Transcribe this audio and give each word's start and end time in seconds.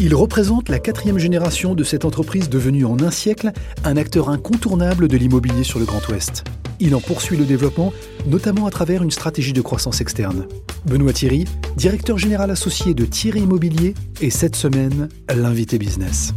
Il 0.00 0.14
représente 0.14 0.68
la 0.68 0.78
quatrième 0.78 1.18
génération 1.18 1.74
de 1.74 1.82
cette 1.82 2.04
entreprise 2.04 2.48
devenue 2.48 2.84
en 2.84 3.00
un 3.00 3.10
siècle 3.10 3.50
un 3.82 3.96
acteur 3.96 4.28
incontournable 4.28 5.08
de 5.08 5.16
l'immobilier 5.16 5.64
sur 5.64 5.80
le 5.80 5.86
Grand 5.86 6.06
Ouest. 6.08 6.44
Il 6.78 6.94
en 6.94 7.00
poursuit 7.00 7.36
le 7.36 7.44
développement, 7.44 7.92
notamment 8.24 8.66
à 8.66 8.70
travers 8.70 9.02
une 9.02 9.10
stratégie 9.10 9.52
de 9.52 9.60
croissance 9.60 10.00
externe. 10.00 10.46
Benoît 10.86 11.12
Thierry, 11.12 11.46
directeur 11.76 12.16
général 12.16 12.52
associé 12.52 12.94
de 12.94 13.04
Thierry 13.04 13.40
Immobilier, 13.40 13.94
et 14.20 14.30
cette 14.30 14.54
semaine, 14.54 15.08
l'invité 15.34 15.78
business. 15.78 16.32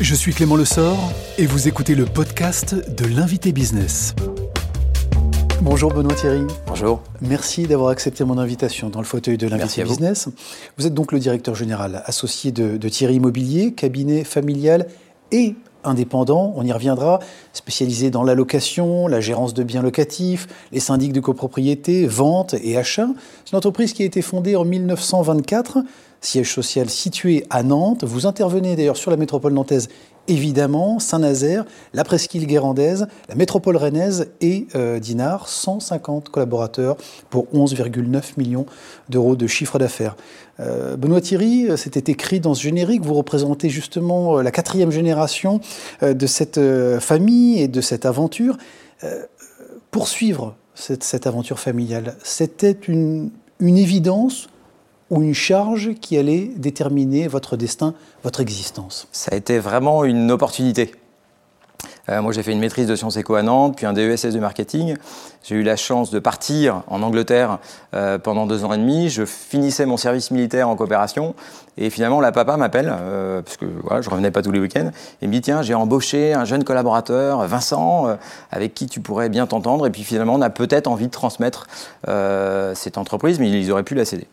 Je 0.00 0.14
suis 0.16 0.34
Clément 0.34 0.56
Lessort 0.56 1.12
et 1.38 1.46
vous 1.46 1.68
écoutez 1.68 1.94
le 1.94 2.04
podcast 2.04 2.74
de 2.74 3.06
l'invité 3.06 3.52
business. 3.52 4.16
Bonjour 5.62 5.92
Benoît 5.92 6.14
Thierry. 6.14 6.42
Bonjour. 6.66 7.02
Merci 7.20 7.66
d'avoir 7.66 7.90
accepté 7.90 8.24
mon 8.24 8.38
invitation 8.38 8.90
dans 8.90 9.00
le 9.00 9.06
fauteuil 9.06 9.38
de 9.38 9.46
l'invité 9.46 9.82
business. 9.84 10.28
Vous. 10.76 10.86
êtes 10.86 10.94
donc 10.94 11.12
le 11.12 11.18
directeur 11.18 11.54
général 11.54 12.02
associé 12.06 12.52
de, 12.52 12.76
de 12.76 12.88
Thierry 12.88 13.14
Immobilier, 13.16 13.72
cabinet 13.72 14.24
familial 14.24 14.86
et 15.32 15.54
indépendant, 15.84 16.52
on 16.56 16.64
y 16.64 16.72
reviendra, 16.72 17.20
spécialisé 17.52 18.10
dans 18.10 18.22
la 18.22 18.34
location, 18.34 19.06
la 19.06 19.20
gérance 19.20 19.54
de 19.54 19.62
biens 19.62 19.82
locatifs, 19.82 20.48
les 20.72 20.80
syndics 20.80 21.12
de 21.12 21.20
copropriété, 21.20 22.06
vente 22.06 22.54
et 22.54 22.76
achat. 22.76 23.08
C'est 23.44 23.52
une 23.52 23.58
entreprise 23.58 23.92
qui 23.92 24.02
a 24.02 24.06
été 24.06 24.22
fondée 24.22 24.56
en 24.56 24.64
1924, 24.64 25.78
siège 26.20 26.52
social 26.52 26.88
situé 26.88 27.44
à 27.50 27.62
Nantes. 27.62 28.04
Vous 28.04 28.26
intervenez 28.26 28.76
d'ailleurs 28.76 28.96
sur 28.96 29.10
la 29.10 29.16
métropole 29.16 29.52
nantaise 29.52 29.88
évidemment, 30.28 30.98
Saint-Nazaire, 30.98 31.64
la 31.92 32.04
presqu'île 32.04 32.46
guérandaise, 32.46 33.06
la 33.28 33.34
métropole 33.34 33.76
rennaise 33.76 34.30
et 34.40 34.66
euh, 34.74 34.98
Dinard, 34.98 35.48
150 35.48 36.28
collaborateurs 36.28 36.96
pour 37.30 37.46
11,9 37.54 38.22
millions 38.36 38.66
d'euros 39.08 39.36
de 39.36 39.46
chiffre 39.46 39.78
d'affaires. 39.78 40.16
Euh, 40.60 40.96
Benoît 40.96 41.20
Thierry, 41.20 41.68
euh, 41.68 41.76
c'était 41.76 42.12
écrit 42.12 42.40
dans 42.40 42.54
ce 42.54 42.62
générique, 42.62 43.02
vous 43.02 43.14
représentez 43.14 43.68
justement 43.68 44.40
la 44.40 44.50
quatrième 44.50 44.90
génération 44.90 45.60
de 46.02 46.26
cette 46.26 46.60
famille 47.00 47.60
et 47.60 47.68
de 47.68 47.80
cette 47.80 48.06
aventure. 48.06 48.56
poursuivre 49.90 50.56
cette, 50.74 51.26
aventure 51.26 51.58
familiale, 51.58 52.16
c'était 52.22 52.72
une 52.72 53.30
évidence 53.60 54.48
ou 55.10 55.22
une 55.22 55.34
charge 55.34 55.94
qui 56.00 56.16
allait 56.16 56.50
déterminer 56.56 57.28
votre 57.28 57.56
destin, 57.56 57.94
votre 58.22 58.40
existence 58.40 59.08
Ça 59.12 59.30
a 59.32 59.36
été 59.36 59.58
vraiment 59.58 60.04
une 60.04 60.30
opportunité. 60.30 60.94
Euh, 62.08 62.20
moi, 62.20 62.32
j'ai 62.32 62.42
fait 62.42 62.52
une 62.52 62.60
maîtrise 62.60 62.86
de 62.86 62.96
sciences 62.96 63.16
éco 63.16 63.34
à 63.34 63.42
Nantes, 63.42 63.76
puis 63.76 63.86
un 63.86 63.92
DESS 63.92 64.26
de 64.26 64.38
marketing. 64.38 64.96
J'ai 65.44 65.56
eu 65.56 65.62
la 65.62 65.76
chance 65.76 66.10
de 66.10 66.18
partir 66.18 66.82
en 66.86 67.02
Angleterre 67.02 67.58
euh, 67.94 68.18
pendant 68.18 68.46
deux 68.46 68.64
ans 68.64 68.72
et 68.72 68.78
demi. 68.78 69.10
Je 69.10 69.26
finissais 69.26 69.84
mon 69.84 69.98
service 69.98 70.30
militaire 70.30 70.70
en 70.70 70.76
coopération. 70.76 71.34
Et 71.76 71.90
finalement, 71.90 72.20
la 72.20 72.32
papa 72.32 72.56
m'appelle, 72.56 72.90
euh, 72.90 73.42
parce 73.42 73.58
que 73.58 73.66
voilà, 73.82 74.00
je 74.00 74.08
revenais 74.08 74.30
pas 74.30 74.40
tous 74.40 74.52
les 74.52 74.60
week-ends, 74.60 74.90
et 75.20 75.26
me 75.26 75.32
dit 75.32 75.42
Tiens, 75.42 75.60
j'ai 75.60 75.74
embauché 75.74 76.32
un 76.32 76.46
jeune 76.46 76.64
collaborateur, 76.64 77.46
Vincent, 77.46 78.08
euh, 78.08 78.14
avec 78.50 78.72
qui 78.72 78.86
tu 78.86 79.00
pourrais 79.00 79.28
bien 79.28 79.46
t'entendre. 79.46 79.86
Et 79.86 79.90
puis 79.90 80.02
finalement, 80.02 80.34
on 80.34 80.40
a 80.40 80.50
peut-être 80.50 80.86
envie 80.86 81.06
de 81.06 81.12
transmettre 81.12 81.66
cette 82.74 82.98
entreprise, 82.98 83.38
mais 83.38 83.50
ils 83.50 83.70
auraient 83.70 83.82
pu 83.82 83.94
la 83.94 84.04
céder. 84.04 84.26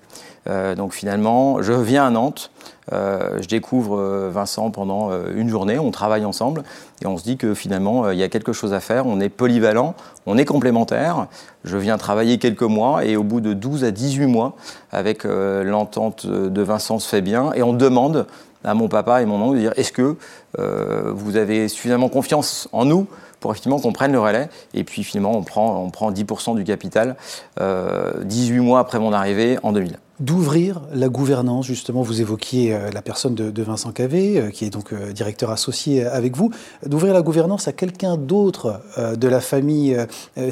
Donc 0.47 0.93
finalement, 0.93 1.61
je 1.61 1.73
viens 1.73 2.05
à 2.05 2.09
Nantes. 2.09 2.51
Euh, 2.93 3.37
je 3.41 3.47
découvre 3.47 3.97
euh, 3.97 4.29
Vincent 4.31 4.69
pendant 4.69 5.11
euh, 5.11 5.31
une 5.35 5.47
journée, 5.47 5.79
on 5.79 5.91
travaille 5.91 6.25
ensemble 6.25 6.63
et 7.01 7.07
on 7.07 7.17
se 7.17 7.23
dit 7.23 7.37
que 7.37 7.53
finalement 7.53 8.09
il 8.09 8.17
y 8.17 8.23
a 8.23 8.27
quelque 8.27 8.53
chose 8.53 8.73
à 8.73 8.79
faire, 8.79 9.05
on 9.05 9.19
est 9.19 9.29
polyvalent, 9.29 9.95
on 10.25 10.37
est 10.37 10.45
complémentaire. 10.45 11.27
Je 11.63 11.77
viens 11.77 11.97
travailler 11.97 12.37
quelques 12.37 12.63
mois 12.63 13.05
et 13.05 13.15
au 13.15 13.23
bout 13.23 13.39
de 13.39 13.53
12 13.53 13.83
à 13.83 13.91
18 13.91 14.25
mois, 14.25 14.55
avec 14.91 15.23
l'entente 15.23 16.25
de 16.25 16.61
Vincent 16.61 16.99
se 16.99 17.07
fait 17.07 17.21
bien 17.21 17.53
et 17.53 17.63
on 17.63 17.73
demande 17.73 18.25
à 18.63 18.73
mon 18.73 18.87
papa 18.87 19.21
et 19.21 19.25
mon 19.25 19.41
oncle 19.41 19.55
de 19.55 19.61
dire 19.61 19.73
est-ce 19.75 19.91
que 19.91 20.15
vous 20.57 21.37
avez 21.37 21.67
suffisamment 21.67 22.09
confiance 22.09 22.67
en 22.71 22.85
nous 22.85 23.07
pour 23.41 23.51
effectivement 23.51 23.79
qu'on 23.79 23.91
prenne 23.91 24.13
le 24.13 24.19
relais. 24.19 24.47
Et 24.73 24.85
puis 24.85 25.03
finalement, 25.03 25.35
on 25.35 25.43
prend, 25.43 25.83
on 25.83 25.89
prend 25.89 26.11
10% 26.11 26.55
du 26.55 26.63
capital 26.63 27.17
18 27.59 28.59
mois 28.59 28.79
après 28.79 28.99
mon 28.99 29.11
arrivée 29.11 29.57
en 29.63 29.73
2000 29.73 29.97
d'ouvrir 30.21 30.81
la 30.93 31.09
gouvernance. 31.09 31.65
Justement, 31.65 32.03
vous 32.03 32.21
évoquiez 32.21 32.73
euh, 32.73 32.91
la 32.91 33.01
personne 33.01 33.35
de, 33.35 33.63
Vincent 33.63 33.91
Cavé, 33.91 34.39
euh, 34.39 34.49
qui 34.49 34.65
est 34.65 34.69
donc 34.69 34.93
euh, 34.93 35.11
directeur 35.11 35.49
associé 35.49 36.05
avec 36.05 36.37
vous. 36.37 36.51
D'ouvrir 36.85 37.13
la 37.13 37.21
gouvernance 37.21 37.67
à 37.67 37.73
quelqu'un 37.73 38.17
d'autre 38.17 38.81
de 38.97 39.27
la 39.27 39.41
famille 39.41 39.97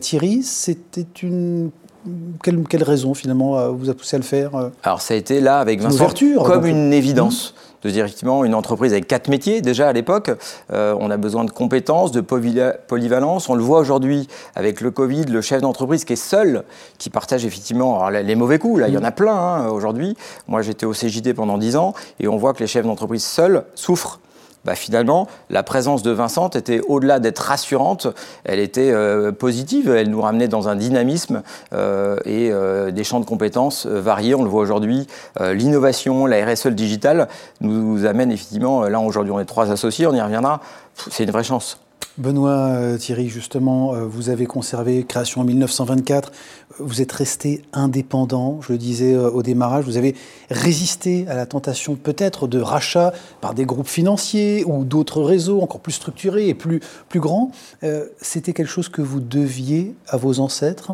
Thierry, 0.01 0.41
c'était 0.44 1.06
une 1.21 1.69
quelle, 2.44 2.64
quelle, 2.68 2.84
raison 2.84 3.14
finalement 3.14 3.72
vous 3.72 3.90
a 3.90 3.94
poussé 3.94 4.16
à 4.16 4.20
le 4.20 4.26
faire 4.26 4.52
Alors 4.84 5.02
ça 5.02 5.14
a 5.14 5.18
été 5.18 5.42
là 5.42 5.60
avec 5.60 5.82
Vincent 5.82 6.10
comme 6.44 6.66
une 6.66 6.94
évidence. 6.94 7.54
Mmh 7.54 7.70
de 7.84 7.90
dire 7.90 8.06
effectivement 8.06 8.44
une 8.44 8.56
entreprise 8.56 8.92
avec 8.92 9.08
quatre 9.08 9.28
métiers 9.28 9.62
déjà 9.62 9.88
à 9.88 9.94
l'époque. 9.94 10.32
Euh, 10.72 10.96
on 11.00 11.10
a 11.10 11.18
besoin 11.18 11.46
de 11.46 11.52
compétences, 11.52 12.12
de 12.12 12.22
polyvalence. 12.22 13.50
On 13.50 13.56
le 13.56 13.64
voit 13.64 13.80
aujourd'hui 13.80 14.28
avec 14.56 14.82
le 14.82 14.92
Covid, 14.92 15.26
le 15.26 15.42
chef 15.42 15.62
d'entreprise 15.62 16.06
qui 16.06 16.14
est 16.14 16.18
seul, 16.18 16.64
qui 16.98 17.10
partage 17.10 17.46
effectivement 17.46 18.10
les 18.10 18.36
mauvais 18.36 18.60
coups. 18.60 18.81
Là, 18.81 18.88
il 18.88 18.94
y 18.94 18.98
en 18.98 19.04
a 19.04 19.12
plein 19.12 19.36
hein, 19.36 19.70
aujourd'hui. 19.70 20.18
Moi, 20.48 20.62
j'étais 20.62 20.86
au 20.86 20.92
CJT 20.92 21.34
pendant 21.34 21.58
dix 21.58 21.76
ans 21.76 21.94
et 22.20 22.28
on 22.28 22.38
voit 22.38 22.54
que 22.54 22.60
les 22.60 22.68
chefs 22.68 22.86
d'entreprise 22.86 23.24
seuls 23.24 23.64
souffrent 23.76 24.20
bah, 24.66 24.75
finalement, 24.75 25.28
la 25.50 25.64
présence 25.64 26.03
de 26.03 26.12
Vincent 26.12 26.50
était 26.50 26.81
au-delà 26.88 27.20
d'être 27.20 27.40
rassurante, 27.40 28.08
elle 28.44 28.59
était 28.59 28.92
euh, 28.92 29.31
positive, 29.31 29.90
elle 29.90 30.09
nous 30.09 30.22
ramenait 30.22 30.47
dans 30.47 30.68
un 30.68 30.75
dynamisme 30.75 31.44
euh, 31.74 32.18
et 32.25 32.52
euh, 32.52 32.92
des 32.92 33.03
champs 33.03 33.19
de 33.19 33.25
compétences 33.25 33.86
variés. 33.86 34.36
On 34.36 34.44
le 34.44 34.50
voit 34.50 34.62
aujourd'hui, 34.62 35.08
l'innovation, 35.40 36.25
la 36.25 36.46
RSE, 36.46 36.66
le 36.66 36.72
digital 36.72 37.28
nous 37.62 38.06
amène 38.06 38.31
effectivement, 38.31 38.84
là 38.84 39.00
aujourd'hui 39.00 39.31
on 39.31 39.40
est 39.40 39.46
trois 39.46 39.72
associés, 39.72 40.06
on 40.08 40.14
y 40.14 40.22
reviendra, 40.22 40.62
c'est 41.09 41.24
une 41.24 41.31
vraie 41.31 41.44
chance. 41.44 41.80
Benoît 42.18 42.72
euh, 42.72 42.97
Thierry, 42.97 43.30
justement, 43.30 43.94
euh, 43.94 44.03
vous 44.06 44.30
avez 44.30 44.46
conservé 44.46 45.06
création 45.06 45.42
en 45.42 45.44
1924, 45.44 46.31
vous 46.80 47.02
êtes 47.02 47.12
resté 47.12 47.62
indépendant, 47.72 48.59
je 48.62 48.74
le 48.74 48.78
disais 48.78 49.14
euh, 49.14 49.30
au 49.30 49.42
démarrage, 49.42 49.86
vous 49.86 49.96
avez 49.96 50.16
résisté 50.50 51.25
à 51.30 51.36
la 51.36 51.46
tentation 51.46 51.96
peut-être 51.96 52.48
de 52.48 52.59
rachat 52.59 53.14
par 53.42 53.53
des 53.53 53.66
groupes 53.66 53.88
financiers 53.88 54.64
ou 54.66 54.84
d'autres 54.84 55.22
réseaux 55.22 55.62
encore 55.62 55.80
plus 55.80 55.94
structurés 55.94 56.50
et 56.50 56.53
plus, 56.53 56.81
plus 57.08 57.19
grands. 57.19 57.52
C'était 58.22 58.53
quelque 58.53 58.68
chose 58.68 58.90
que 58.90 59.02
vous 59.02 59.19
deviez 59.19 59.96
à 60.08 60.18
vos 60.18 60.40
ancêtres? 60.40 60.94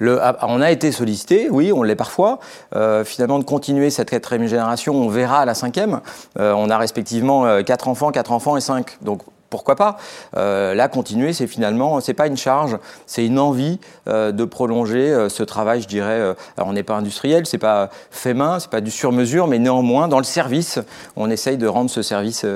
Ah, 0.00 0.46
on 0.48 0.60
a 0.60 0.70
été 0.70 0.92
sollicité, 0.92 1.48
oui, 1.50 1.72
on 1.72 1.82
l'est 1.82 1.96
parfois. 1.96 2.38
finalement, 3.04 3.38
de 3.38 3.44
continuer 3.44 3.90
cette 3.90 4.10
quatrième 4.10 4.46
génération, 4.46 4.94
on 4.94 5.08
verra 5.08 5.44
la 5.44 5.54
cinquième. 5.54 6.00
on 6.38 6.70
a 6.70 6.78
respectivement 6.78 7.62
quatre 7.62 7.88
enfants, 7.88 8.10
quatre 8.10 8.32
enfants 8.32 8.56
et 8.56 8.60
cinq. 8.60 8.98
Donc 9.02 9.22
pourquoi 9.50 9.74
pas 9.74 9.98
euh, 10.36 10.74
Là, 10.74 10.88
continuer, 10.88 11.32
c'est 11.32 11.48
finalement, 11.48 12.00
c'est 12.00 12.14
pas 12.14 12.28
une 12.28 12.36
charge, 12.36 12.78
c'est 13.06 13.26
une 13.26 13.38
envie 13.38 13.78
euh, 14.08 14.32
de 14.32 14.44
prolonger 14.44 15.10
euh, 15.10 15.28
ce 15.28 15.42
travail, 15.42 15.82
je 15.82 15.88
dirais. 15.88 16.20
alors, 16.56 16.68
on 16.68 16.72
n'est 16.72 16.84
pas 16.84 16.96
industriel, 16.96 17.46
c'est 17.46 17.58
pas 17.58 17.90
fait 18.10 18.32
main, 18.32 18.60
c'est 18.60 18.70
pas 18.70 18.80
du 18.80 18.90
sur-mesure, 18.90 19.48
mais 19.48 19.58
néanmoins, 19.58 20.08
dans 20.08 20.18
le 20.18 20.24
service, 20.24 20.78
on 21.16 21.28
essaye 21.30 21.58
de 21.58 21.66
rendre 21.66 21.90
ce 21.90 22.02
service 22.02 22.46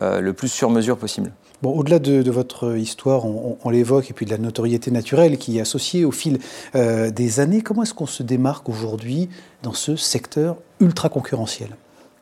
le 0.00 0.32
plus 0.32 0.48
sur-mesure 0.48 0.98
possible. 0.98 1.32
Bon, 1.62 1.70
au-delà 1.70 1.98
de, 1.98 2.30
votre 2.30 2.76
histoire, 2.76 3.24
on, 3.24 3.56
on 3.62 3.70
l'évoque, 3.70 4.10
et 4.10 4.12
puis 4.12 4.26
de 4.26 4.30
la 4.30 4.38
notoriété 4.38 4.90
naturelle 4.90 5.38
qui 5.38 5.58
est 5.58 5.60
associée 5.60 6.04
au 6.04 6.12
fil 6.12 6.38
des 6.74 7.40
années, 7.40 7.62
comment 7.62 7.82
est-ce 7.82 7.94
qu'on 7.94 8.06
se 8.06 8.22
démarque 8.22 8.68
aujourd'hui 8.68 9.30
dans 9.62 9.72
ce 9.72 9.96
secteur 9.96 10.56
ultra 10.80 11.08
concurrentiel 11.08 11.70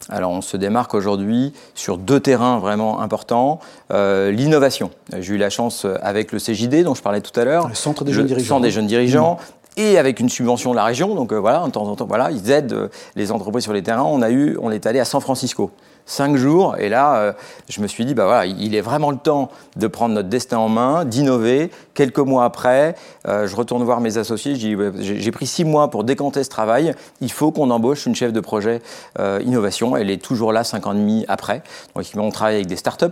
alors 0.08 0.30
on 0.30 0.40
se 0.40 0.56
démarque 0.56 0.94
aujourd'hui 0.94 1.52
sur 1.74 1.98
deux 1.98 2.20
terrains 2.20 2.58
vraiment 2.58 3.00
importants. 3.00 3.60
Euh, 3.92 4.30
l'innovation. 4.30 4.90
J'ai 5.18 5.34
eu 5.34 5.38
la 5.38 5.50
chance 5.50 5.86
avec 6.02 6.32
le 6.32 6.38
CJD 6.38 6.82
dont 6.84 6.94
je 6.94 7.02
parlais 7.02 7.20
tout 7.20 7.38
à 7.38 7.44
l'heure. 7.44 7.68
Le 7.68 7.74
Centre 7.74 8.04
des 8.04 8.12
jeunes 8.12 8.26
dirigeants. 8.26 8.54
Centre 8.56 8.62
des 8.62 8.70
jeunes 8.70 8.86
dirigeants. 8.86 9.34
Mmh. 9.34 9.60
Et 9.76 9.98
avec 9.98 10.18
une 10.18 10.28
subvention 10.28 10.72
de 10.72 10.76
la 10.76 10.84
région, 10.84 11.14
donc 11.14 11.32
euh, 11.32 11.36
voilà, 11.36 11.64
de 11.64 11.70
temps 11.70 11.86
en 11.86 11.94
temps, 11.94 12.06
voilà, 12.06 12.30
ils 12.30 12.50
aident 12.50 12.72
euh, 12.72 12.88
les 13.14 13.30
entreprises 13.30 13.62
sur 13.62 13.72
les 13.72 13.82
terrains. 13.82 14.02
On 14.02 14.20
a 14.20 14.30
eu, 14.30 14.56
on 14.60 14.70
est 14.70 14.84
allé 14.86 14.98
à 14.98 15.04
San 15.04 15.20
Francisco 15.20 15.70
cinq 16.06 16.36
jours. 16.36 16.76
Et 16.78 16.88
là, 16.88 17.16
euh, 17.16 17.32
je 17.68 17.80
me 17.80 17.86
suis 17.86 18.04
dit, 18.04 18.14
bah 18.14 18.24
voilà, 18.24 18.46
il 18.46 18.74
est 18.74 18.80
vraiment 18.80 19.10
le 19.10 19.16
temps 19.16 19.50
de 19.76 19.86
prendre 19.86 20.14
notre 20.14 20.28
destin 20.28 20.58
en 20.58 20.68
main, 20.68 21.04
d'innover. 21.04 21.70
Quelques 21.94 22.18
mois 22.18 22.44
après, 22.44 22.94
euh, 23.26 23.46
je 23.46 23.54
retourne 23.54 23.82
voir 23.84 24.00
mes 24.00 24.18
associés. 24.18 24.54
J'ai 24.56 25.30
pris 25.30 25.46
six 25.46 25.64
mois 25.64 25.90
pour 25.90 26.04
décanter 26.04 26.42
ce 26.44 26.50
travail. 26.50 26.94
Il 27.20 27.30
faut 27.30 27.52
qu'on 27.52 27.70
embauche 27.70 28.06
une 28.06 28.14
chef 28.14 28.32
de 28.32 28.40
projet 28.40 28.82
euh, 29.18 29.40
innovation. 29.44 29.96
Elle 29.96 30.10
est 30.10 30.22
toujours 30.22 30.52
là 30.52 30.64
cinq 30.64 30.86
ans 30.86 30.92
et 30.92 30.96
demi 30.96 31.24
après. 31.28 31.62
Donc, 31.94 32.04
on 32.16 32.30
travaille 32.30 32.56
avec 32.56 32.66
des 32.66 32.76
startups. 32.76 33.06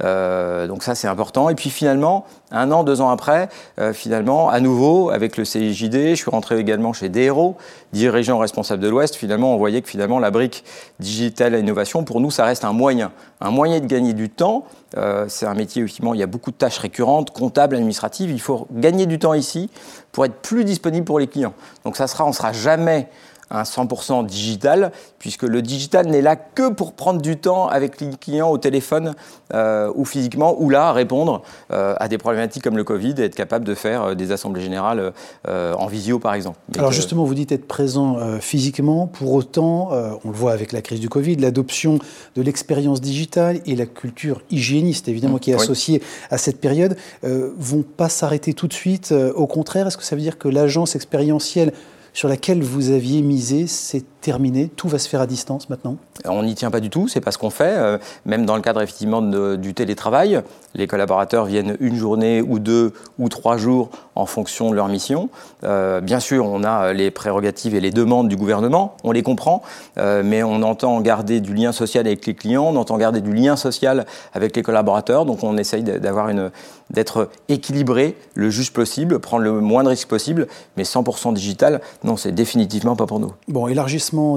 donc 0.00 0.82
ça, 0.82 0.94
c'est 0.94 1.08
important. 1.08 1.48
Et 1.48 1.54
puis 1.54 1.70
finalement, 1.70 2.26
un 2.50 2.70
an, 2.72 2.82
deux 2.82 3.00
ans 3.00 3.10
après, 3.10 3.48
finalement, 3.92 4.48
à 4.48 4.60
nouveau, 4.60 5.10
avec 5.10 5.36
le 5.36 5.44
CIJD, 5.44 6.10
je 6.10 6.14
suis 6.14 6.30
rentré 6.30 6.58
également 6.58 6.92
chez 6.92 7.08
DERO, 7.08 7.56
dirigeant 7.92 8.38
responsable 8.38 8.82
de 8.82 8.88
l'Ouest. 8.88 9.16
Finalement, 9.16 9.54
on 9.54 9.58
voyait 9.58 9.82
que 9.82 9.88
finalement, 9.88 10.18
la 10.18 10.30
brique 10.30 10.64
digitale 10.98 11.54
à 11.54 11.58
innovation, 11.58 12.04
pour 12.04 12.20
nous, 12.20 12.27
ça 12.30 12.44
reste 12.44 12.64
un 12.64 12.72
moyen. 12.72 13.12
Un 13.40 13.50
moyen 13.50 13.80
de 13.80 13.86
gagner 13.86 14.12
du 14.12 14.30
temps. 14.30 14.66
Euh, 14.96 15.26
c'est 15.28 15.46
un 15.46 15.54
métier, 15.54 15.82
effectivement, 15.82 16.14
il 16.14 16.20
y 16.20 16.22
a 16.22 16.26
beaucoup 16.26 16.50
de 16.50 16.56
tâches 16.56 16.78
récurrentes, 16.78 17.30
comptables, 17.30 17.76
administratives. 17.76 18.30
Il 18.30 18.40
faut 18.40 18.66
gagner 18.72 19.06
du 19.06 19.18
temps 19.18 19.34
ici 19.34 19.70
pour 20.12 20.24
être 20.24 20.36
plus 20.36 20.64
disponible 20.64 21.04
pour 21.04 21.18
les 21.18 21.26
clients. 21.26 21.54
Donc 21.84 21.96
ça 21.96 22.06
sera, 22.06 22.24
on 22.24 22.28
ne 22.28 22.34
sera 22.34 22.52
jamais 22.52 23.08
un 23.50 23.62
100% 23.62 24.26
digital, 24.26 24.92
puisque 25.18 25.42
le 25.42 25.62
digital 25.62 26.06
n'est 26.06 26.22
là 26.22 26.36
que 26.36 26.70
pour 26.70 26.92
prendre 26.92 27.20
du 27.20 27.36
temps 27.36 27.68
avec 27.68 28.00
les 28.00 28.10
clients 28.10 28.50
au 28.50 28.58
téléphone 28.58 29.14
euh, 29.54 29.90
ou 29.94 30.04
physiquement, 30.04 30.56
ou 30.58 30.70
là 30.70 30.92
répondre 30.92 31.42
euh, 31.72 31.94
à 31.98 32.08
des 32.08 32.18
problématiques 32.18 32.62
comme 32.62 32.76
le 32.76 32.84
Covid 32.84 33.14
et 33.18 33.22
être 33.22 33.34
capable 33.34 33.64
de 33.64 33.74
faire 33.74 34.02
euh, 34.02 34.14
des 34.14 34.32
assemblées 34.32 34.60
générales 34.60 35.12
en 35.46 35.86
visio 35.86 36.18
par 36.18 36.34
exemple. 36.34 36.58
Alors 36.76 36.92
justement, 36.92 37.24
vous 37.24 37.34
dites 37.34 37.52
être 37.52 37.66
présent 37.66 38.18
physiquement, 38.40 39.06
pour 39.06 39.32
autant, 39.32 39.90
on 39.92 40.30
le 40.30 40.34
voit 40.34 40.52
avec 40.52 40.72
la 40.72 40.82
crise 40.82 41.00
du 41.00 41.08
Covid, 41.08 41.36
l'adoption 41.36 41.98
de 42.36 42.42
l'expérience 42.42 43.00
digitale 43.00 43.60
et 43.66 43.76
la 43.76 43.86
culture 43.86 44.42
hygiéniste 44.50 45.08
évidemment 45.08 45.38
qui 45.38 45.50
est 45.50 45.54
associée 45.54 46.02
à 46.30 46.38
cette 46.38 46.60
période, 46.60 46.96
vont 47.22 47.82
pas 47.82 48.08
s'arrêter 48.08 48.54
tout 48.54 48.68
de 48.68 48.72
suite. 48.72 49.12
au 49.12 49.46
contraire, 49.46 49.86
est-ce 49.86 49.96
que 49.96 50.04
ça 50.04 50.16
veut 50.16 50.22
dire 50.22 50.38
que 50.38 50.48
l'agence 50.48 50.96
expérientielle 50.96 51.72
sur 52.18 52.26
laquelle 52.28 52.64
vous 52.64 52.90
aviez 52.90 53.22
misé, 53.22 53.68
c'est 53.68 54.04
terminé 54.20 54.70
Tout 54.74 54.88
va 54.88 54.98
se 54.98 55.08
faire 55.08 55.20
à 55.20 55.26
distance 55.26 55.68
maintenant? 55.70 55.96
On 56.26 56.42
n'y 56.42 56.54
tient 56.54 56.70
pas 56.70 56.80
du 56.80 56.90
tout, 56.90 57.08
c'est 57.08 57.20
pas 57.20 57.30
ce 57.30 57.38
qu'on 57.38 57.50
fait. 57.50 57.74
Euh, 57.76 57.98
même 58.26 58.44
dans 58.44 58.56
le 58.56 58.62
cadre 58.62 58.82
effectivement 58.82 59.22
du 59.22 59.74
télétravail, 59.74 60.42
les 60.74 60.86
collaborateurs 60.86 61.44
viennent 61.44 61.76
une 61.80 61.96
journée 61.96 62.42
ou 62.42 62.58
deux 62.58 62.92
ou 63.18 63.28
trois 63.28 63.56
jours 63.56 63.90
en 64.14 64.26
fonction 64.26 64.70
de 64.70 64.74
leur 64.74 64.88
mission. 64.88 65.28
Euh, 65.64 66.00
bien 66.00 66.20
sûr, 66.20 66.44
on 66.46 66.64
a 66.64 66.92
les 66.92 67.10
prérogatives 67.10 67.74
et 67.74 67.80
les 67.80 67.90
demandes 67.90 68.28
du 68.28 68.36
gouvernement, 68.36 68.96
on 69.04 69.12
les 69.12 69.22
comprend, 69.22 69.62
euh, 69.98 70.22
mais 70.24 70.42
on 70.42 70.62
entend 70.62 71.00
garder 71.00 71.40
du 71.40 71.54
lien 71.54 71.72
social 71.72 72.06
avec 72.06 72.26
les 72.26 72.34
clients, 72.34 72.64
on 72.64 72.76
entend 72.76 72.98
garder 72.98 73.20
du 73.20 73.32
lien 73.32 73.56
social 73.56 74.06
avec 74.34 74.56
les 74.56 74.62
collaborateurs, 74.62 75.24
donc 75.24 75.42
on 75.42 75.56
essaye 75.56 75.82
d'avoir 75.82 76.28
une 76.28 76.50
d'être 76.90 77.28
équilibré 77.48 78.16
le 78.34 78.50
juste 78.50 78.74
possible, 78.74 79.18
prendre 79.18 79.42
le 79.42 79.60
moins 79.60 79.82
de 79.82 79.90
risques 79.90 80.08
possible, 80.08 80.46
mais 80.76 80.84
100% 80.84 81.34
digital, 81.34 81.80
non, 82.04 82.16
c'est 82.16 82.32
définitivement 82.32 82.96
pas 82.96 83.06
pour 83.06 83.20
nous. 83.20 83.32
Bon, 83.46 83.66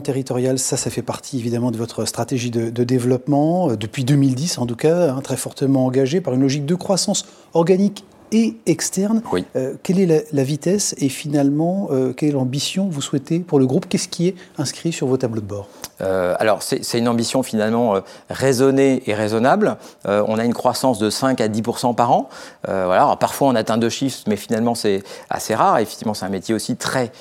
territorial, 0.01 0.59
ça, 0.59 0.77
ça 0.77 0.89
fait 0.89 1.01
partie 1.01 1.39
évidemment 1.39 1.71
de 1.71 1.77
votre 1.77 2.05
stratégie 2.05 2.51
de, 2.51 2.83
développement, 2.83 3.71
euh, 3.71 3.75
depuis 3.77 4.03
2010 4.03 4.57
en 4.57 4.65
tout 4.65 4.75
cas, 4.75 5.11
hein, 5.11 5.21
très 5.21 5.37
fortement 5.37 5.85
engagé 5.85 6.21
par 6.21 6.33
une 6.33 6.41
logique 6.41 6.65
de 6.65 6.75
croissance 6.75 7.25
organique 7.53 8.03
et 8.31 8.55
externe. 8.65 9.21
Euh, 9.55 9.75
quelle 9.83 9.99
est 9.99 10.25
la, 10.31 10.43
vitesse 10.43 10.95
et 10.97 11.09
finalement, 11.09 11.89
euh, 11.91 12.13
quelle 12.13 12.29
est 12.29 12.33
l'ambition 12.33 12.87
vous 12.89 13.01
souhaitez 13.01 13.39
pour 13.39 13.59
le 13.59 13.65
groupe? 13.65 13.87
Qu'est-ce 13.87 14.07
qui 14.07 14.27
est 14.27 14.35
inscrit 14.57 14.91
sur 14.91 15.07
vos 15.07 15.17
tableaux 15.17 15.41
de 15.41 15.45
bord? 15.45 15.67
Euh, 16.01 16.35
alors, 16.39 16.63
c'est 16.63 16.97
une 16.97 17.07
ambition 17.07 17.43
finalement 17.43 18.01
raisonnée 18.29 19.03
et 19.05 19.13
raisonnable. 19.13 19.77
on 20.05 20.37
a 20.39 20.45
une 20.45 20.53
croissance 20.53 20.97
de 20.97 21.09
5 21.09 21.39
à 21.41 21.47
10% 21.47 21.93
par 21.93 22.11
an. 22.11 22.29
voilà. 22.65 23.15
parfois, 23.19 23.49
on 23.49 23.55
atteint 23.55 23.77
deux 23.77 23.89
chiffres, 23.89 24.23
mais 24.27 24.35
finalement, 24.35 24.73
c'est 24.73 25.03
assez 25.29 25.53
rare. 25.53 25.77
Effectivement, 25.77 26.13
c'est 26.13 26.25
un 26.25 26.29
métier 26.29 26.55
aussi 26.55 26.75
très 26.75 27.11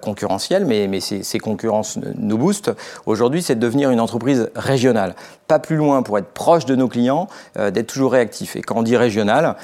concurrentiel, 0.00 0.64
mais, 0.64 0.88
mais 0.88 1.00
ces, 1.00 1.38
concurrences 1.38 1.98
nous 2.16 2.38
boostent. 2.38 2.72
Aujourd'hui, 3.06 3.42
c'est 3.42 3.56
de 3.56 3.60
devenir 3.60 3.90
une 3.90 4.00
entreprise 4.00 4.50
régionale. 4.54 5.14
Pas 5.46 5.58
plus 5.58 5.76
loin 5.76 6.02
pour 6.02 6.18
être 6.18 6.28
proche 6.28 6.64
de 6.64 6.74
nos 6.74 6.88
clients, 6.88 7.28
d'être 7.56 7.86
toujours 7.86 8.12
réactif. 8.12 8.56
Et 8.56 8.62
quand 8.62 8.76
on 8.76 8.82
dit 8.82 8.96
régional, 8.96 9.56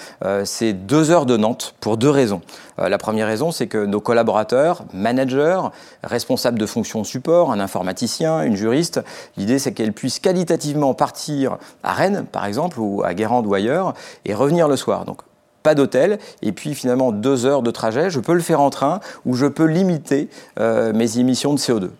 c'est 0.44 0.72
deux 0.72 1.10
heures 1.10 1.26
de 1.26 1.36
Nantes 1.36 1.74
pour 1.80 1.96
deux 1.96 2.10
raisons. 2.10 2.42
Euh, 2.80 2.88
la 2.88 2.98
première 2.98 3.26
raison, 3.26 3.50
c'est 3.52 3.66
que 3.66 3.84
nos 3.84 4.00
collaborateurs, 4.00 4.84
managers, 4.92 5.60
responsables 6.02 6.58
de 6.58 6.66
fonctions 6.66 7.04
support, 7.04 7.52
un 7.52 7.60
informaticien, 7.60 8.42
une 8.42 8.56
juriste, 8.56 9.00
l'idée 9.36 9.58
c'est 9.58 9.72
qu'elles 9.72 9.92
puissent 9.92 10.20
qualitativement 10.20 10.94
partir 10.94 11.58
à 11.82 11.92
Rennes, 11.92 12.26
par 12.30 12.46
exemple, 12.46 12.80
ou 12.80 13.02
à 13.04 13.14
Guérande 13.14 13.46
ou 13.46 13.54
ailleurs, 13.54 13.94
et 14.24 14.34
revenir 14.34 14.68
le 14.68 14.76
soir. 14.76 15.04
Donc 15.04 15.20
pas 15.62 15.74
d'hôtel, 15.74 16.18
et 16.40 16.52
puis 16.52 16.74
finalement 16.74 17.12
deux 17.12 17.44
heures 17.44 17.62
de 17.62 17.70
trajet, 17.70 18.08
je 18.08 18.18
peux 18.18 18.32
le 18.32 18.40
faire 18.40 18.60
en 18.60 18.70
train, 18.70 19.00
ou 19.26 19.34
je 19.34 19.46
peux 19.46 19.66
limiter 19.66 20.30
euh, 20.58 20.92
mes 20.94 21.18
émissions 21.18 21.52
de 21.52 21.58
CO2. 21.58 21.90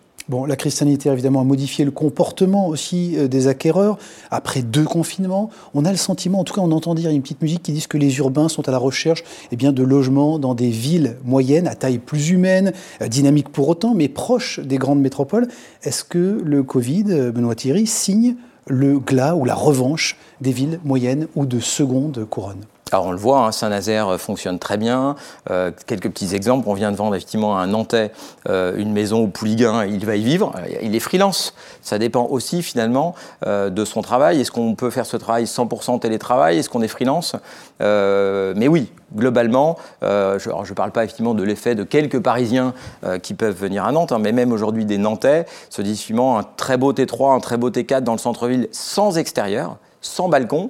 La 0.47 0.55
crise 0.55 0.75
sanitaire, 0.75 1.13
évidemment, 1.13 1.41
a 1.41 1.43
modifié 1.43 1.83
le 1.83 1.91
comportement 1.91 2.67
aussi 2.67 3.17
euh, 3.17 3.27
des 3.27 3.47
acquéreurs. 3.47 3.97
Après 4.29 4.61
deux 4.61 4.85
confinements, 4.85 5.49
on 5.73 5.83
a 5.83 5.91
le 5.91 5.97
sentiment, 5.97 6.39
en 6.39 6.43
tout 6.43 6.53
cas, 6.53 6.61
on 6.61 6.71
entend 6.71 6.95
dire 6.95 7.09
une 7.09 7.21
petite 7.21 7.41
musique 7.41 7.63
qui 7.63 7.73
dit 7.73 7.85
que 7.87 7.97
les 7.97 8.17
urbains 8.19 8.47
sont 8.47 8.67
à 8.67 8.71
la 8.71 8.77
recherche 8.77 9.23
eh 9.51 9.55
bien, 9.55 9.73
de 9.73 9.83
logements 9.83 10.39
dans 10.39 10.55
des 10.55 10.69
villes 10.69 11.17
moyennes, 11.25 11.67
à 11.67 11.75
taille 11.75 11.97
plus 11.97 12.29
humaine, 12.29 12.71
euh, 13.01 13.07
dynamiques 13.07 13.49
pour 13.49 13.67
autant, 13.67 13.93
mais 13.93 14.07
proches 14.07 14.59
des 14.59 14.77
grandes 14.77 15.01
métropoles. 15.01 15.47
Est-ce 15.83 16.03
que 16.05 16.41
le 16.43 16.63
Covid, 16.63 17.05
euh, 17.09 17.31
Benoît 17.31 17.55
Thierry, 17.55 17.85
signe 17.85 18.35
le 18.67 18.99
glas 18.99 19.35
ou 19.35 19.43
la 19.43 19.55
revanche 19.55 20.17
des 20.39 20.51
villes 20.51 20.79
moyennes 20.85 21.27
ou 21.35 21.45
de 21.45 21.59
seconde 21.59 22.25
couronne? 22.29 22.61
Alors 22.91 23.05
on 23.05 23.11
le 23.11 23.17
voit, 23.17 23.45
hein, 23.45 23.51
Saint-Nazaire 23.51 24.09
euh, 24.09 24.17
fonctionne 24.17 24.59
très 24.59 24.77
bien. 24.77 25.15
Euh, 25.49 25.71
quelques 25.87 26.09
petits 26.09 26.35
exemples, 26.35 26.67
on 26.67 26.73
vient 26.73 26.91
de 26.91 26.97
vendre 26.97 27.15
effectivement 27.15 27.57
à 27.57 27.61
un 27.61 27.67
Nantais 27.67 28.11
euh, 28.49 28.75
une 28.75 28.91
maison 28.91 29.23
au 29.23 29.27
Pouliguen, 29.27 29.85
il 29.85 30.05
va 30.05 30.15
y 30.15 30.23
vivre. 30.23 30.53
Il 30.81 30.95
est 30.95 30.99
freelance. 30.99 31.53
Ça 31.81 31.97
dépend 31.97 32.25
aussi 32.25 32.61
finalement 32.61 33.15
de 33.45 33.85
son 33.85 34.01
travail. 34.01 34.41
Est-ce 34.41 34.51
qu'on 34.51 34.75
peut 34.75 34.89
faire 34.89 35.05
ce 35.05 35.17
travail 35.17 35.45
100% 35.45 35.99
télétravail? 35.99 36.57
Est-ce 36.57 36.69
qu'on 36.69 36.81
est 36.81 36.87
freelance? 36.87 37.35
Mais 37.79 38.67
oui, 38.67 38.91
globalement, 39.15 39.77
je 40.01 40.49
ne 40.49 40.73
parle 40.73 40.91
pas 40.91 41.03
effectivement 41.03 41.33
de 41.33 41.43
l'effet 41.43 41.75
de 41.75 41.83
quelques 41.83 42.19
Parisiens 42.19 42.73
qui 43.23 43.33
peuvent 43.33 43.55
venir 43.55 43.85
à 43.85 43.91
Nantes, 43.91 44.11
hein, 44.11 44.19
mais 44.19 44.31
même 44.31 44.51
aujourd'hui 44.51 44.85
des 44.85 44.97
Nantais 44.97 45.45
se 45.69 45.81
disent 45.81 46.01
finalement 46.01 46.37
un 46.37 46.43
très 46.43 46.77
beau 46.77 46.93
T3, 46.93 47.35
un 47.35 47.39
très 47.39 47.57
beau 47.57 47.69
T4 47.69 48.01
dans 48.01 48.13
le 48.13 48.19
centre-ville 48.19 48.67
sans 48.71 49.17
extérieur, 49.17 49.77
sans 50.01 50.29
balcon 50.29 50.69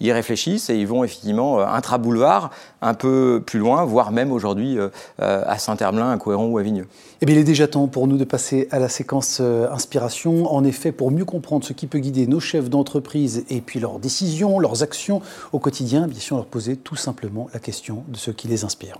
ils 0.00 0.12
réfléchissent 0.12 0.70
et 0.70 0.76
ils 0.76 0.86
vont 0.86 1.04
effectivement 1.04 1.60
euh, 1.60 1.66
intra-boulevard, 1.66 2.50
un 2.82 2.94
peu 2.94 3.42
plus 3.44 3.58
loin, 3.58 3.84
voire 3.84 4.12
même 4.12 4.32
aujourd'hui 4.32 4.78
euh, 4.78 4.88
euh, 5.20 5.42
à 5.46 5.58
Saint-Herblain, 5.58 6.10
à 6.10 6.16
Couéron 6.18 6.48
ou 6.48 6.58
à 6.58 6.62
Vigneux. 6.62 6.86
Eh 7.20 7.26
bien, 7.26 7.36
il 7.36 7.40
est 7.40 7.44
déjà 7.44 7.68
temps 7.68 7.86
pour 7.86 8.06
nous 8.06 8.16
de 8.16 8.24
passer 8.24 8.68
à 8.70 8.78
la 8.78 8.88
séquence 8.88 9.40
inspiration. 9.40 10.52
En 10.52 10.64
effet, 10.64 10.92
pour 10.92 11.10
mieux 11.10 11.24
comprendre 11.24 11.64
ce 11.64 11.72
qui 11.72 11.86
peut 11.86 11.98
guider 11.98 12.26
nos 12.26 12.40
chefs 12.40 12.68
d'entreprise 12.68 13.44
et 13.48 13.60
puis 13.60 13.80
leurs 13.80 13.98
décisions, 13.98 14.58
leurs 14.58 14.82
actions 14.82 15.22
au 15.52 15.58
quotidien, 15.58 16.06
bien 16.06 16.20
sûr, 16.20 16.36
leur 16.36 16.46
poser 16.46 16.76
tout 16.76 16.96
simplement 16.96 17.48
la 17.54 17.60
question 17.60 18.04
de 18.08 18.16
ce 18.16 18.30
qui 18.30 18.48
les 18.48 18.64
inspire. 18.64 18.98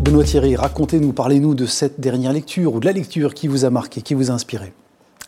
Benoît 0.00 0.24
Thierry, 0.24 0.56
racontez-nous, 0.56 1.12
parlez-nous 1.12 1.54
de 1.54 1.66
cette 1.66 2.00
dernière 2.00 2.32
lecture 2.32 2.74
ou 2.74 2.80
de 2.80 2.86
la 2.86 2.92
lecture 2.92 3.34
qui 3.34 3.48
vous 3.48 3.64
a 3.64 3.70
marqué, 3.70 4.00
qui 4.00 4.14
vous 4.14 4.30
a 4.30 4.34
inspiré. 4.34 4.72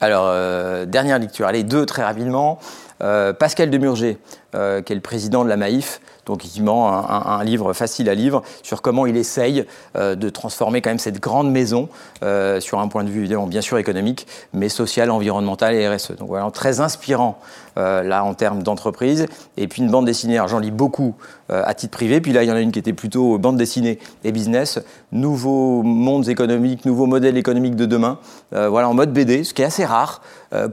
Alors, 0.02 0.25
euh, 0.26 0.84
dernière 0.84 1.20
lecture, 1.20 1.46
allez, 1.46 1.62
deux 1.62 1.87
très 1.87 2.02
rapidement. 2.02 2.58
Euh, 3.02 3.32
Pascal 3.32 3.70
Demurger, 3.70 4.19
euh, 4.54 4.82
qui 4.82 4.93
est 4.93 4.94
le 4.94 5.00
président 5.00 5.44
de 5.44 5.49
la 5.49 5.56
Maïf, 5.56 6.02
donc 6.26 6.40
effectivement 6.43 6.93
un, 6.93 7.38
un, 7.38 7.43
livre 7.43 7.72
facile 7.72 8.10
à 8.10 8.15
lire 8.15 8.43
sur 8.62 8.82
comment 8.82 9.06
il 9.06 9.17
essaye 9.17 9.65
euh, 9.96 10.15
de 10.15 10.29
transformer 10.29 10.82
quand 10.82 10.91
même 10.91 10.98
cette 10.98 11.20
grande 11.20 11.50
maison 11.50 11.88
euh, 12.22 12.60
sur 12.60 12.79
un 12.79 12.88
point 12.88 13.03
de 13.03 13.08
vue 13.08 13.20
évidemment 13.20 13.46
bien 13.46 13.62
sûr 13.62 13.79
économique, 13.79 14.26
mais 14.53 14.69
social, 14.69 15.10
environnemental 15.10 15.74
et 15.74 15.88
RSE. 15.88 16.17
Donc 16.19 16.29
voilà, 16.29 16.50
très 16.50 16.81
inspirant 16.81 17.38
là 17.76 18.22
en 18.22 18.34
termes 18.34 18.62
d'entreprise. 18.62 19.26
Et 19.56 19.67
puis 19.67 19.81
une 19.81 19.91
bande 19.91 20.05
dessinée, 20.05 20.38
j'en 20.46 20.58
lis 20.58 20.70
beaucoup 20.70 21.15
à 21.48 21.72
titre 21.72 21.96
privé, 21.96 22.20
puis 22.20 22.34
là 22.34 22.43
il 22.43 22.48
y 22.50 22.53
en 22.53 22.55
a 22.55 22.60
une 22.60 22.72
qui 22.72 22.79
était 22.79 22.93
plutôt 22.93 23.38
bande 23.38 23.56
dessinée 23.56 23.98
et 24.24 24.32
business, 24.32 24.79
nouveaux 25.12 25.82
mondes 25.82 26.29
économiques, 26.29 26.84
nouveaux 26.84 27.06
modèles 27.06 27.38
économiques 27.38 27.76
de 27.76 27.86
demain, 27.86 28.19
voilà 28.50 28.91
en 28.91 28.93
mode 28.93 29.15
BD, 29.15 29.44
ce 29.44 29.55
qui 29.55 29.62
est 29.62 29.65
assez 29.65 29.86
rare 29.86 30.20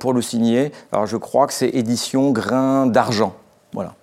pour 0.02 0.12
le 0.12 0.22
signer. 0.22 0.74
Alors 0.92 1.06
je 1.06 1.16
crois 1.16 1.48
que 1.48 1.54
c'est 1.54 1.70
édition 1.70 2.32
Grain 2.32 2.86
d'argent. 2.86 3.34
Voilà. 3.74 3.96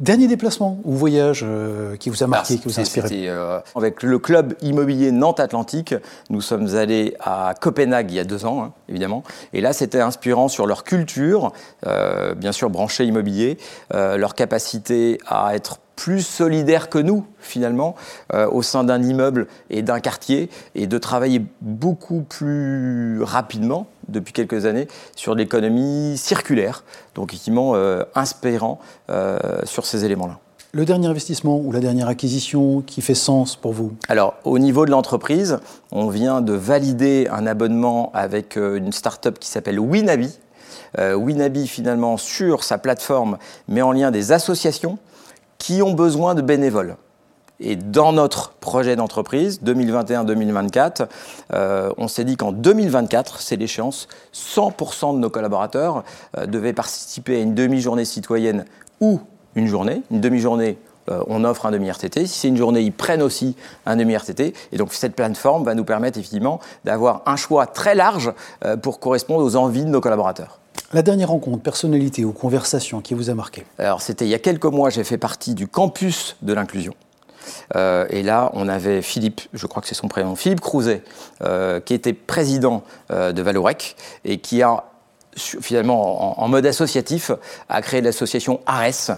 Dernier 0.00 0.26
déplacement 0.26 0.80
ou 0.84 0.94
voyage 0.94 1.44
euh, 1.46 1.96
qui 1.96 2.10
vous 2.10 2.24
a 2.24 2.26
marqué, 2.26 2.58
qui 2.58 2.64
vous 2.64 2.78
a 2.78 2.82
inspiré 2.82 3.28
euh, 3.28 3.60
Avec 3.76 4.02
le 4.02 4.18
club 4.18 4.54
immobilier 4.60 5.12
Nantes 5.12 5.38
Atlantique, 5.38 5.94
nous 6.28 6.40
sommes 6.40 6.74
allés 6.74 7.14
à 7.20 7.54
Copenhague 7.60 8.10
il 8.10 8.16
y 8.16 8.18
a 8.18 8.24
deux 8.24 8.44
ans, 8.44 8.64
hein, 8.64 8.72
évidemment. 8.88 9.22
Et 9.52 9.60
là, 9.60 9.72
c'était 9.72 10.00
inspirant 10.00 10.48
sur 10.48 10.66
leur 10.66 10.82
culture, 10.82 11.52
euh, 11.86 12.34
bien 12.34 12.52
sûr 12.52 12.68
branché 12.70 13.04
immobilier, 13.04 13.58
leur 13.92 14.34
capacité 14.34 15.18
à 15.26 15.54
être 15.54 15.78
plus 15.96 16.26
solidaire 16.26 16.88
que 16.88 16.98
nous, 16.98 17.26
finalement, 17.38 17.94
euh, 18.32 18.48
au 18.50 18.62
sein 18.62 18.84
d'un 18.84 19.02
immeuble 19.02 19.46
et 19.70 19.82
d'un 19.82 20.00
quartier, 20.00 20.50
et 20.74 20.86
de 20.86 20.98
travailler 20.98 21.44
beaucoup 21.60 22.22
plus 22.22 23.22
rapidement, 23.22 23.86
depuis 24.08 24.32
quelques 24.32 24.66
années, 24.66 24.88
sur 25.16 25.34
l'économie 25.34 26.16
circulaire, 26.16 26.84
donc 27.14 27.32
effectivement 27.32 27.72
euh, 27.74 28.04
inspirant 28.14 28.78
euh, 29.10 29.38
sur 29.64 29.86
ces 29.86 30.04
éléments-là. 30.04 30.38
Le 30.72 30.84
dernier 30.84 31.06
investissement 31.06 31.58
ou 31.58 31.70
la 31.70 31.80
dernière 31.80 32.08
acquisition 32.08 32.80
qui 32.80 33.02
fait 33.02 33.14
sens 33.14 33.56
pour 33.56 33.72
vous? 33.72 33.92
Alors, 34.08 34.34
au 34.44 34.58
niveau 34.58 34.86
de 34.86 34.90
l'entreprise, 34.90 35.58
on 35.90 36.08
vient 36.08 36.40
de 36.40 36.54
valider 36.54 37.28
un 37.30 37.46
abonnement 37.46 38.10
avec 38.14 38.56
une 38.56 38.90
start-up 38.90 39.38
qui 39.38 39.50
s'appelle 39.50 39.78
Winabi. 39.78 40.38
Winabi, 40.98 41.66
finalement, 41.66 42.16
sur 42.16 42.64
sa 42.64 42.78
plateforme, 42.78 43.36
met 43.68 43.82
en 43.82 43.92
lien 43.92 44.10
des 44.10 44.32
associations 44.32 44.98
qui 45.58 45.82
ont 45.82 45.92
besoin 45.92 46.34
de 46.34 46.40
bénévoles. 46.40 46.96
Et 47.62 47.76
dans 47.76 48.12
notre 48.12 48.50
projet 48.50 48.96
d'entreprise 48.96 49.60
2021-2024, 49.64 51.06
euh, 51.52 51.90
on 51.96 52.08
s'est 52.08 52.24
dit 52.24 52.36
qu'en 52.36 52.52
2024, 52.52 53.40
c'est 53.40 53.56
l'échéance, 53.56 54.08
100% 54.34 55.14
de 55.14 55.18
nos 55.18 55.30
collaborateurs 55.30 56.02
euh, 56.36 56.46
devaient 56.46 56.72
participer 56.72 57.36
à 57.36 57.40
une 57.40 57.54
demi-journée 57.54 58.04
citoyenne 58.04 58.64
ou 59.00 59.20
une 59.54 59.68
journée, 59.68 60.02
une 60.10 60.20
demi-journée 60.20 60.78
on 61.26 61.42
offre 61.42 61.66
un 61.66 61.72
demi-RTT. 61.72 62.26
Si 62.26 62.38
c'est 62.38 62.46
une 62.46 62.56
journée, 62.56 62.80
ils 62.80 62.92
prennent 62.92 63.22
aussi 63.22 63.56
un 63.86 63.96
demi-RTT. 63.96 64.54
Et 64.70 64.76
donc 64.76 64.94
cette 64.94 65.16
plateforme 65.16 65.64
va 65.64 65.74
nous 65.74 65.82
permettre 65.82 66.16
effectivement 66.16 66.60
d'avoir 66.84 67.22
un 67.26 67.34
choix 67.34 67.66
très 67.66 67.96
large 67.96 68.32
pour 68.82 69.00
correspondre 69.00 69.44
aux 69.44 69.56
envies 69.56 69.84
de 69.84 69.90
nos 69.90 70.00
collaborateurs. 70.00 70.60
La 70.92 71.02
dernière 71.02 71.30
rencontre, 71.30 71.62
personnalité 71.62 72.24
ou 72.24 72.32
conversation 72.32 73.00
qui 73.00 73.14
vous 73.14 73.30
a 73.30 73.34
marqué? 73.34 73.64
Alors 73.78 74.00
c'était 74.00 74.26
il 74.26 74.28
y 74.28 74.34
a 74.34 74.38
quelques 74.38 74.66
mois, 74.66 74.90
j'ai 74.90 75.04
fait 75.04 75.18
partie 75.18 75.54
du 75.54 75.66
campus 75.66 76.36
de 76.42 76.52
l'inclusion. 76.52 76.94
Euh, 77.76 78.06
et 78.10 78.22
là, 78.22 78.50
on 78.54 78.68
avait 78.68 79.02
Philippe, 79.02 79.42
je 79.52 79.66
crois 79.66 79.82
que 79.82 79.88
c'est 79.88 79.94
son 79.94 80.08
prénom, 80.08 80.36
Philippe 80.36 80.60
Crouzet, 80.60 81.02
euh, 81.42 81.80
qui 81.80 81.94
était 81.94 82.12
président 82.12 82.82
euh, 83.10 83.32
de 83.32 83.42
Valorec 83.42 83.96
et 84.24 84.38
qui 84.38 84.62
a 84.62 84.84
finalement 85.34 86.42
en, 86.42 86.48
mode 86.48 86.66
associatif 86.66 87.30
a 87.70 87.80
créé 87.80 88.02
l'association 88.02 88.60
ARES 88.66 89.16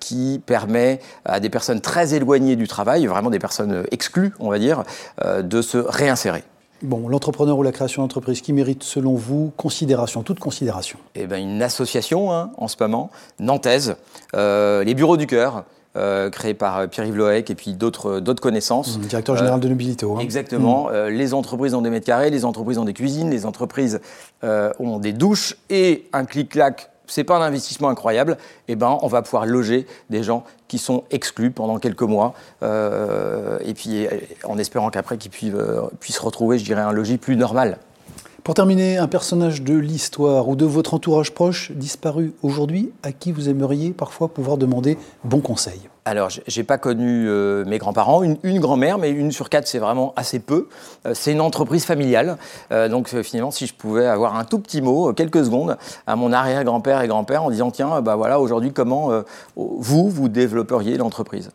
qui 0.00 0.42
permet 0.44 0.98
à 1.24 1.38
des 1.38 1.48
personnes 1.48 1.80
très 1.80 2.14
éloignées 2.14 2.56
du 2.56 2.66
travail, 2.66 3.06
vraiment 3.06 3.30
des 3.30 3.38
personnes 3.38 3.84
exclues, 3.92 4.32
on 4.40 4.50
va 4.50 4.58
dire, 4.58 4.82
de 5.24 5.62
se 5.62 5.78
réinsérer. 5.78 6.42
Bon, 6.82 7.06
l'entrepreneur 7.06 7.56
ou 7.56 7.62
la 7.62 7.70
création 7.70 8.02
d'entreprise 8.02 8.40
qui 8.40 8.52
mérite, 8.52 8.82
selon 8.82 9.14
vous, 9.14 9.52
considération, 9.56 10.24
toute 10.24 10.40
considération? 10.40 10.98
Eh 11.14 11.28
bien, 11.28 11.38
une 11.38 11.62
association, 11.62 12.32
hein, 12.32 12.50
en 12.56 12.66
ce 12.66 12.74
moment, 12.80 13.10
nantaise, 13.38 13.94
les 14.34 14.94
bureaux 14.96 15.16
du 15.16 15.28
cœur, 15.28 15.64
euh, 15.96 16.30
créé 16.30 16.54
par 16.54 16.78
euh, 16.78 16.86
Pierre-Yves 16.86 17.16
Loec 17.16 17.50
et 17.50 17.56
puis 17.56 17.72
d'autres 17.72 18.20
euh, 18.20 18.34
connaissances. 18.34 18.96
Mmh, 18.96 19.00
directeur 19.02 19.36
général 19.36 19.58
de 19.58 19.68
Nobilito. 19.68 20.16
Hein. 20.16 20.20
Exactement. 20.20 20.88
Mmh. 20.88 21.08
les 21.08 21.34
entreprises 21.34 21.74
ont 21.74 21.82
des 21.82 21.90
mètres 21.90 22.06
carrés, 22.06 22.30
les 22.30 22.44
entreprises 22.44 22.78
ont 22.78 22.84
des 22.84 22.92
cuisines, 22.92 23.28
les 23.28 23.44
entreprises 23.44 24.00
ont 24.42 24.98
des 25.00 25.12
douches 25.12 25.56
et 25.68 26.08
un 26.12 26.24
clic-clac. 26.24 26.90
C'est 27.08 27.24
pas 27.24 27.36
un 27.36 27.42
investissement 27.42 27.88
incroyable. 27.88 28.36
Eh 28.68 28.76
ben, 28.76 28.98
on 29.02 29.08
va 29.08 29.22
pouvoir 29.22 29.46
loger 29.46 29.84
des 30.10 30.22
gens 30.22 30.44
qui 30.68 30.78
sont 30.78 31.02
exclus 31.10 31.50
pendant 31.50 31.78
quelques 31.78 32.02
mois, 32.02 32.34
et 32.62 33.74
puis 33.74 34.06
en 34.44 34.58
espérant 34.58 34.90
qu'après 34.90 35.18
qu'ils 35.18 35.32
puissent, 35.32 35.52
puissent 35.98 36.20
retrouver, 36.20 36.58
je 36.60 36.64
dirais, 36.64 36.82
un 36.82 36.92
logis 36.92 37.18
plus 37.18 37.36
normal. 37.36 37.78
Pour 38.42 38.54
terminer, 38.54 38.96
un 38.96 39.06
personnage 39.06 39.60
de 39.60 39.74
l'histoire 39.74 40.48
ou 40.48 40.56
de 40.56 40.64
votre 40.64 40.94
entourage 40.94 41.32
proche 41.32 41.72
disparu 41.72 42.32
aujourd'hui, 42.42 42.90
à 43.02 43.12
qui 43.12 43.32
vous 43.32 43.50
aimeriez 43.50 43.90
parfois 43.90 44.28
pouvoir 44.28 44.56
demander 44.56 44.96
bon 45.24 45.40
conseil? 45.40 45.90
Alors, 46.06 46.30
j'ai 46.46 46.64
pas 46.64 46.78
connu 46.78 47.28
euh, 47.28 47.66
mes 47.66 47.76
grands-parents, 47.76 48.22
une, 48.22 48.60
grand-mère, 48.60 48.96
mais 48.96 49.10
une 49.10 49.30
sur 49.30 49.50
quatre, 49.50 49.68
c'est 49.68 49.78
vraiment 49.78 50.14
assez 50.16 50.38
peu. 50.38 50.68
Euh, 51.06 51.12
c'est 51.12 51.32
une 51.32 51.42
entreprise 51.42 51.84
familiale. 51.84 52.38
Euh, 52.72 52.88
donc, 52.88 53.08
finalement, 53.22 53.50
si 53.50 53.66
je 53.66 53.74
pouvais 53.74 54.06
avoir 54.06 54.36
un 54.36 54.44
tout 54.44 54.58
petit 54.58 54.80
mot, 54.80 55.12
quelques 55.12 55.44
secondes, 55.44 55.76
à 56.06 56.16
mon 56.16 56.32
arrière-grand-père 56.32 57.02
et 57.02 57.08
grand-père 57.08 57.42
en 57.42 57.50
disant 57.50 57.70
tiens, 57.70 58.00
bah 58.00 58.16
voilà, 58.16 58.40
aujourd'hui, 58.40 58.72
comment 58.72 59.10
vous, 59.56 60.08
vous 60.08 60.28
développeriez 60.28 60.96
l'entreprise? 60.96 61.50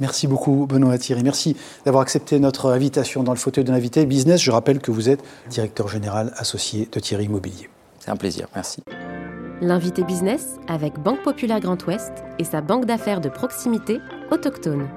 Merci 0.00 0.26
beaucoup 0.26 0.66
Benoît 0.66 0.98
Thierry. 0.98 1.22
Merci 1.22 1.56
d'avoir 1.84 2.02
accepté 2.02 2.38
notre 2.38 2.70
invitation 2.70 3.22
dans 3.22 3.32
le 3.32 3.38
fauteuil 3.38 3.64
de 3.64 3.72
l'invité 3.72 4.06
business. 4.06 4.40
Je 4.40 4.50
rappelle 4.50 4.80
que 4.80 4.90
vous 4.90 5.08
êtes 5.08 5.22
directeur 5.50 5.88
général 5.88 6.32
associé 6.36 6.88
de 6.90 7.00
Thierry 7.00 7.24
Immobilier. 7.24 7.68
C'est 7.98 8.10
un 8.10 8.16
plaisir, 8.16 8.48
merci. 8.54 8.82
L'invité 9.60 10.04
business 10.04 10.56
avec 10.68 11.00
Banque 11.00 11.22
Populaire 11.22 11.60
Grand 11.60 11.84
Ouest 11.86 12.12
et 12.38 12.44
sa 12.44 12.60
banque 12.60 12.84
d'affaires 12.84 13.20
de 13.20 13.28
proximité 13.28 13.98
autochtone. 14.30 14.88